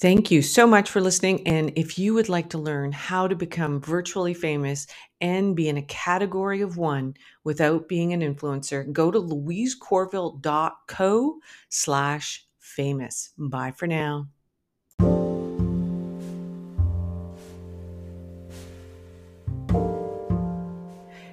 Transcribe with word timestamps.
Thank 0.00 0.30
you 0.30 0.40
so 0.40 0.66
much 0.66 0.90
for 0.90 1.02
listening. 1.02 1.46
And 1.46 1.74
if 1.76 1.98
you 1.98 2.14
would 2.14 2.30
like 2.30 2.48
to 2.50 2.58
learn 2.58 2.90
how 2.90 3.28
to 3.28 3.36
become 3.36 3.82
virtually 3.82 4.32
famous 4.32 4.86
and 5.20 5.54
be 5.54 5.68
in 5.68 5.76
a 5.76 5.82
category 5.82 6.62
of 6.62 6.78
one 6.78 7.14
without 7.44 7.86
being 7.86 8.14
an 8.14 8.22
influencer, 8.22 8.90
go 8.92 9.10
to 9.10 9.20
louisecorville.co 9.20 11.38
slash 11.68 12.46
famous. 12.58 13.30
Bye 13.36 13.72
for 13.72 13.86
now. 13.86 14.28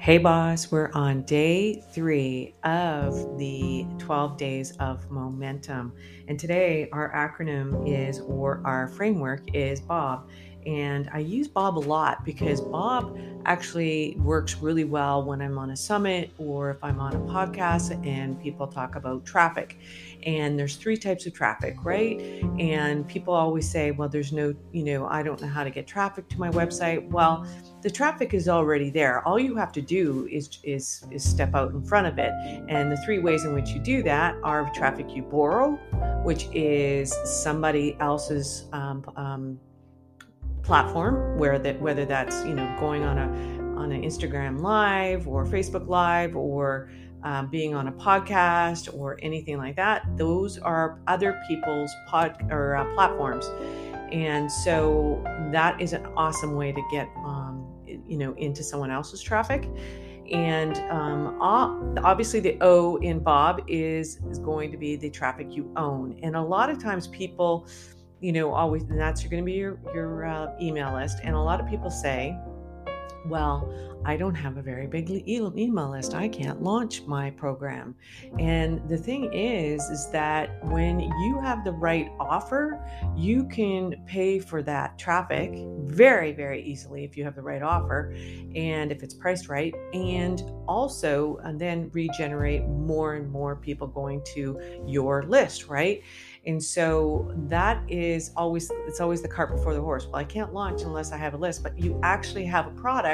Hey, 0.00 0.16
boss, 0.16 0.72
we're 0.72 0.90
on 0.94 1.24
day 1.24 1.82
three 1.92 2.54
of 2.64 3.36
the 3.36 3.84
12 3.98 4.38
days 4.38 4.72
of 4.80 5.10
momentum. 5.10 5.92
And 6.26 6.38
today, 6.38 6.88
our 6.90 7.12
acronym 7.12 7.86
is, 7.86 8.18
or 8.20 8.62
our 8.64 8.88
framework 8.88 9.54
is 9.54 9.78
Bob. 9.78 10.30
And 10.66 11.08
I 11.12 11.18
use 11.18 11.48
Bob 11.48 11.78
a 11.78 11.80
lot 11.80 12.24
because 12.24 12.60
Bob 12.60 13.18
actually 13.46 14.16
works 14.18 14.56
really 14.56 14.84
well 14.84 15.24
when 15.24 15.40
I'm 15.40 15.56
on 15.58 15.70
a 15.70 15.76
summit 15.76 16.30
or 16.38 16.70
if 16.70 16.82
I'm 16.82 17.00
on 17.00 17.14
a 17.14 17.20
podcast 17.20 18.06
and 18.06 18.40
people 18.40 18.66
talk 18.66 18.96
about 18.96 19.24
traffic. 19.24 19.78
And 20.24 20.58
there's 20.58 20.76
three 20.76 20.98
types 20.98 21.24
of 21.26 21.32
traffic, 21.32 21.76
right? 21.82 22.20
And 22.58 23.08
people 23.08 23.32
always 23.32 23.68
say, 23.68 23.90
well, 23.92 24.08
there's 24.08 24.32
no, 24.32 24.54
you 24.72 24.84
know, 24.84 25.06
I 25.06 25.22
don't 25.22 25.40
know 25.40 25.48
how 25.48 25.64
to 25.64 25.70
get 25.70 25.86
traffic 25.86 26.28
to 26.28 26.38
my 26.38 26.50
website. 26.50 27.08
Well, 27.08 27.46
the 27.82 27.90
traffic 27.90 28.34
is 28.34 28.48
already 28.48 28.90
there. 28.90 29.26
All 29.26 29.38
you 29.38 29.56
have 29.56 29.72
to 29.72 29.80
do 29.80 30.28
is 30.30 30.58
is 30.62 31.04
is 31.10 31.24
step 31.24 31.54
out 31.54 31.72
in 31.72 31.82
front 31.82 32.06
of 32.06 32.18
it. 32.18 32.32
And 32.68 32.92
the 32.92 32.98
three 32.98 33.18
ways 33.18 33.44
in 33.44 33.54
which 33.54 33.70
you 33.70 33.80
do 33.80 34.02
that 34.02 34.36
are 34.42 34.70
traffic 34.74 35.16
you 35.16 35.22
borrow, 35.22 35.72
which 36.22 36.48
is 36.52 37.14
somebody 37.24 37.96
else's 38.00 38.66
um, 38.72 39.04
um, 39.16 39.58
platform, 40.70 41.36
where 41.36 41.58
that 41.58 41.80
whether 41.80 42.04
that's 42.04 42.44
you 42.44 42.54
know 42.54 42.76
going 42.78 43.02
on 43.02 43.18
a 43.18 43.26
on 43.76 43.90
an 43.90 44.02
Instagram 44.02 44.60
live 44.60 45.26
or 45.26 45.44
Facebook 45.44 45.88
live 45.88 46.36
or 46.36 46.92
um, 47.24 47.48
being 47.48 47.74
on 47.74 47.88
a 47.88 47.92
podcast 47.92 48.94
or 48.94 49.18
anything 49.20 49.58
like 49.58 49.74
that. 49.74 50.06
Those 50.16 50.58
are 50.58 51.00
other 51.08 51.42
people's 51.48 51.92
pod 52.06 52.36
or 52.52 52.76
uh, 52.76 52.84
platforms, 52.94 53.50
and 54.12 54.48
so 54.48 55.20
that 55.50 55.80
is 55.80 55.92
an 55.92 56.06
awesome 56.16 56.54
way 56.54 56.70
to 56.70 56.82
get 56.92 57.08
um, 57.16 57.66
you 58.06 58.16
know 58.16 58.32
into 58.34 58.62
someone 58.62 58.92
else's 58.92 59.20
traffic. 59.20 59.68
And 60.30 60.76
um, 60.92 61.36
obviously, 61.40 62.38
the 62.38 62.56
O 62.60 62.94
in 62.98 63.18
Bob 63.18 63.62
is 63.66 64.20
is 64.30 64.38
going 64.38 64.70
to 64.70 64.76
be 64.76 64.94
the 64.94 65.10
traffic 65.10 65.48
you 65.50 65.72
own. 65.74 66.16
And 66.22 66.36
a 66.36 66.40
lot 66.40 66.70
of 66.70 66.80
times, 66.80 67.08
people, 67.08 67.66
you 68.20 68.32
know, 68.32 68.52
always 68.52 68.82
and 68.84 68.98
that's 68.98 69.22
going 69.24 69.42
to 69.42 69.46
be 69.46 69.52
your 69.52 69.78
your 69.94 70.24
uh, 70.26 70.54
email 70.60 70.94
list. 70.94 71.18
And 71.22 71.34
a 71.34 71.40
lot 71.40 71.60
of 71.60 71.68
people 71.68 71.90
say, 71.90 72.36
well, 73.26 73.72
I 74.04 74.16
don't 74.16 74.34
have 74.34 74.56
a 74.56 74.62
very 74.62 74.86
big 74.86 75.10
email 75.28 75.90
list. 75.90 76.14
I 76.14 76.26
can't 76.26 76.62
launch 76.62 77.02
my 77.02 77.30
program. 77.30 77.94
And 78.38 78.88
the 78.88 78.96
thing 78.96 79.32
is, 79.34 79.82
is 79.90 80.10
that 80.10 80.64
when 80.64 81.00
you 81.00 81.38
have 81.42 81.64
the 81.64 81.72
right 81.72 82.10
offer, 82.18 82.82
you 83.14 83.44
can 83.48 84.02
pay 84.06 84.38
for 84.38 84.62
that 84.62 84.98
traffic 84.98 85.52
very, 85.84 86.32
very 86.32 86.62
easily 86.62 87.04
if 87.04 87.16
you 87.16 87.24
have 87.24 87.34
the 87.34 87.42
right 87.42 87.62
offer 87.62 88.14
and 88.54 88.90
if 88.90 89.02
it's 89.02 89.12
priced 89.12 89.48
right. 89.48 89.74
And 89.92 90.42
also, 90.66 91.38
and 91.44 91.60
then 91.60 91.90
regenerate 91.92 92.66
more 92.66 93.16
and 93.16 93.30
more 93.30 93.54
people 93.56 93.86
going 93.86 94.22
to 94.34 94.58
your 94.86 95.24
list, 95.24 95.68
right? 95.68 96.02
And 96.46 96.62
so 96.62 97.34
that 97.48 97.82
is 97.86 98.30
always 98.34 98.70
it's 98.86 99.00
always 99.00 99.20
the 99.20 99.28
cart 99.28 99.50
before 99.54 99.74
the 99.74 99.80
horse. 99.80 100.06
Well, 100.06 100.16
I 100.16 100.24
can't 100.24 100.54
launch 100.54 100.82
unless 100.82 101.12
I 101.12 101.18
have 101.18 101.34
a 101.34 101.36
list, 101.36 101.62
but 101.62 101.78
you 101.78 102.00
actually 102.02 102.46
have 102.46 102.66
a 102.66 102.70
product 102.70 103.09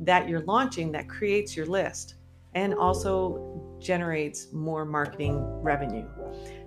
that 0.00 0.28
you're 0.28 0.44
launching 0.44 0.92
that 0.92 1.08
creates 1.08 1.56
your 1.56 1.66
list 1.66 2.16
and 2.54 2.74
also 2.74 3.76
generates 3.78 4.52
more 4.52 4.84
marketing 4.84 5.38
revenue. 5.62 6.06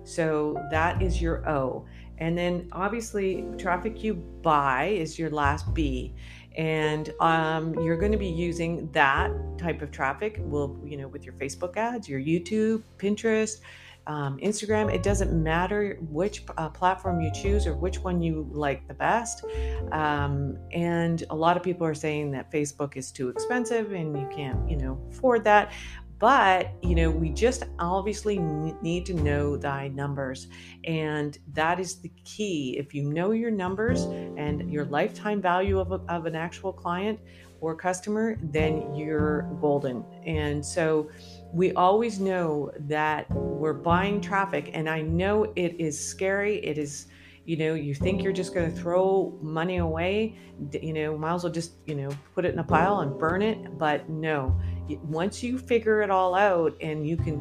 So 0.04 0.56
that 0.70 1.02
is 1.02 1.20
your 1.20 1.48
O. 1.48 1.84
And 2.18 2.36
then 2.36 2.68
obviously, 2.72 3.44
traffic 3.58 4.04
you 4.04 4.14
buy 4.14 4.86
is 4.86 5.18
your 5.18 5.30
last 5.30 5.72
B. 5.74 6.14
And 6.56 7.12
um, 7.20 7.74
you're 7.74 7.96
going 7.96 8.12
to 8.12 8.18
be 8.18 8.28
using 8.28 8.90
that 8.92 9.30
type 9.56 9.82
of 9.82 9.90
traffic, 9.90 10.38
will 10.40 10.78
you 10.84 10.96
know, 10.96 11.08
with 11.08 11.24
your 11.24 11.34
Facebook 11.34 11.76
ads, 11.76 12.08
your 12.08 12.20
YouTube, 12.20 12.82
Pinterest, 12.98 13.60
um, 14.06 14.38
Instagram. 14.38 14.92
It 14.92 15.02
doesn't 15.02 15.32
matter 15.32 15.98
which 16.00 16.44
uh, 16.56 16.68
platform 16.68 17.20
you 17.20 17.30
choose 17.32 17.66
or 17.66 17.74
which 17.74 18.00
one 18.00 18.22
you 18.22 18.48
like 18.50 18.86
the 18.88 18.94
best. 18.94 19.44
Um, 19.92 20.58
and 20.72 21.24
a 21.30 21.36
lot 21.36 21.56
of 21.56 21.62
people 21.62 21.86
are 21.86 21.94
saying 21.94 22.30
that 22.32 22.50
Facebook 22.50 22.96
is 22.96 23.12
too 23.12 23.28
expensive 23.28 23.92
and 23.92 24.16
you 24.16 24.28
can't, 24.34 24.68
you 24.68 24.76
know, 24.76 25.00
afford 25.10 25.44
that. 25.44 25.72
But, 26.20 26.72
you 26.82 26.94
know, 26.94 27.10
we 27.10 27.30
just 27.30 27.64
obviously 27.78 28.38
need 28.38 29.06
to 29.06 29.14
know 29.14 29.56
thy 29.56 29.88
numbers. 29.88 30.46
And 30.84 31.36
that 31.54 31.80
is 31.80 31.96
the 31.96 32.12
key. 32.24 32.76
If 32.78 32.94
you 32.94 33.02
know 33.04 33.32
your 33.32 33.50
numbers 33.50 34.02
and 34.02 34.70
your 34.70 34.84
lifetime 34.84 35.40
value 35.40 35.80
of, 35.80 35.92
a, 35.92 36.00
of 36.08 36.26
an 36.26 36.36
actual 36.36 36.72
client 36.72 37.18
or 37.60 37.74
customer, 37.74 38.38
then 38.42 38.94
you're 38.94 39.42
golden. 39.60 40.04
And 40.24 40.64
so, 40.64 41.10
we 41.52 41.72
always 41.72 42.20
know 42.20 42.70
that 42.80 43.30
we're 43.30 43.72
buying 43.72 44.20
traffic 44.20 44.70
and 44.72 44.88
i 44.88 45.00
know 45.00 45.44
it 45.56 45.74
is 45.80 45.98
scary 45.98 46.64
it 46.64 46.78
is 46.78 47.06
you 47.44 47.56
know 47.56 47.74
you 47.74 47.94
think 47.94 48.22
you're 48.22 48.32
just 48.32 48.54
going 48.54 48.70
to 48.70 48.80
throw 48.80 49.36
money 49.42 49.78
away 49.78 50.36
you 50.80 50.92
know 50.92 51.16
might 51.16 51.34
as 51.34 51.42
well 51.42 51.52
just 51.52 51.72
you 51.86 51.94
know 51.94 52.10
put 52.34 52.44
it 52.44 52.52
in 52.52 52.58
a 52.60 52.64
pile 52.64 53.00
and 53.00 53.18
burn 53.18 53.42
it 53.42 53.78
but 53.78 54.08
no 54.08 54.54
once 54.98 55.42
you 55.42 55.58
figure 55.58 56.02
it 56.02 56.10
all 56.10 56.34
out 56.34 56.74
and 56.80 57.06
you 57.06 57.16
can 57.16 57.40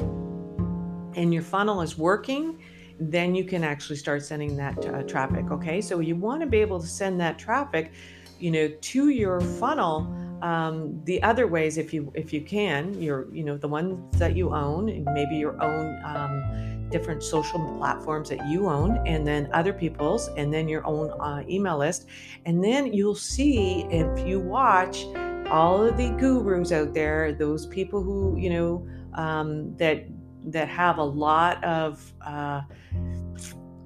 and 1.15 1.33
your 1.33 1.43
funnel 1.43 1.81
is 1.81 1.97
working 1.97 2.61
then 3.01 3.33
you 3.33 3.45
can 3.45 3.63
actually 3.63 3.95
start 3.95 4.21
sending 4.21 4.57
that 4.57 4.77
uh, 4.85 5.03
traffic 5.03 5.49
okay? 5.51 5.79
So 5.79 5.99
you 6.01 6.15
want 6.15 6.41
to 6.41 6.47
be 6.47 6.57
able 6.57 6.81
to 6.81 6.87
send 6.87 7.19
that 7.21 7.39
traffic 7.39 7.93
you 8.39 8.51
know 8.51 8.67
to 8.67 9.09
your 9.09 9.41
funnel 9.41 10.13
um, 10.41 11.01
the 11.03 11.21
other 11.23 11.47
ways 11.47 11.77
if 11.77 11.93
you 11.93 12.11
if 12.15 12.31
you 12.33 12.41
can. 12.41 12.99
Your 13.01 13.33
you 13.33 13.43
know 13.43 13.57
the 13.57 13.67
ones 13.67 14.17
that 14.19 14.35
you 14.35 14.53
own 14.53 15.05
maybe 15.13 15.35
your 15.35 15.61
own 15.61 16.01
um, 16.05 16.89
different 16.89 17.23
social 17.23 17.59
platforms 17.77 18.29
that 18.29 18.47
you 18.47 18.67
own 18.67 19.05
and 19.05 19.27
then 19.27 19.49
other 19.53 19.73
people's 19.73 20.29
and 20.37 20.53
then 20.53 20.67
your 20.67 20.85
own 20.87 21.11
uh, 21.19 21.43
email 21.47 21.77
list. 21.77 22.07
And 22.45 22.63
then 22.63 22.93
you'll 22.93 23.15
see 23.15 23.85
if 23.89 24.25
you 24.25 24.39
watch 24.39 25.05
all 25.49 25.85
of 25.85 25.97
the 25.97 26.09
gurus 26.11 26.71
out 26.71 26.93
there 26.93 27.33
those 27.33 27.65
people 27.67 28.01
who 28.01 28.37
you 28.37 28.49
know 28.49 28.87
um, 29.13 29.75
that 29.77 30.05
that 30.45 30.67
have 30.67 30.97
a 30.97 31.03
lot 31.03 31.63
of 31.63 32.13
uh, 32.25 32.61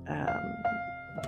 um, 0.07 0.53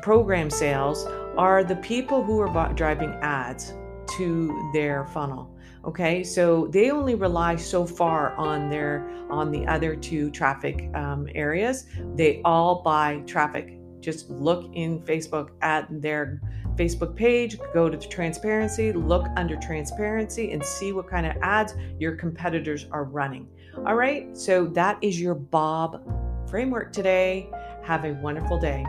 program 0.01 0.49
sales 0.49 1.05
are 1.37 1.63
the 1.63 1.75
people 1.77 2.23
who 2.23 2.39
are 2.39 2.73
driving 2.73 3.11
ads 3.21 3.73
to 4.17 4.69
their 4.73 5.05
funnel 5.07 5.55
okay? 5.85 6.23
So 6.23 6.67
they 6.67 6.89
only 6.91 7.15
rely 7.15 7.55
so 7.55 7.85
far 7.85 8.35
on 8.35 8.69
their 8.69 9.07
on 9.29 9.51
the 9.51 9.65
other 9.67 9.95
two 9.95 10.31
traffic 10.31 10.89
um, 10.95 11.27
areas. 11.33 11.85
They 12.15 12.41
all 12.43 12.81
buy 12.81 13.21
traffic 13.25 13.79
just 14.05 14.29
look 14.29 14.69
in 14.73 14.99
facebook 15.01 15.49
at 15.61 15.87
their 16.01 16.39
facebook 16.75 17.15
page 17.15 17.57
go 17.73 17.89
to 17.89 17.97
the 17.97 18.07
transparency 18.07 18.93
look 18.93 19.25
under 19.35 19.55
transparency 19.57 20.51
and 20.51 20.63
see 20.63 20.91
what 20.91 21.09
kind 21.09 21.25
of 21.25 21.35
ads 21.41 21.73
your 21.99 22.15
competitors 22.15 22.85
are 22.91 23.05
running. 23.05 23.47
All 23.85 23.95
right 23.95 24.37
so 24.37 24.67
that 24.67 24.97
is 25.01 25.19
your 25.19 25.35
bob 25.35 26.01
framework 26.49 26.93
today. 26.93 27.49
Have 27.83 28.05
a 28.05 28.13
wonderful 28.13 28.59
day 28.59 28.85